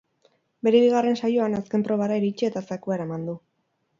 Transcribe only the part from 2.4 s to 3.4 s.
eta zakua eraman du.